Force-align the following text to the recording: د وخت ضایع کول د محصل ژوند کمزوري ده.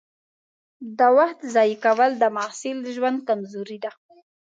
د 0.97 0.99
وخت 1.17 1.39
ضایع 1.53 1.77
کول 1.85 2.11
د 2.17 2.23
محصل 2.37 2.77
ژوند 2.95 3.19
کمزوري 3.27 3.77
ده. 3.83 3.91